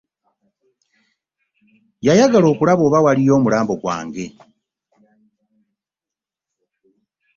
[2.05, 4.25] Yayagala okulaba oba waliyo omulambo gwange.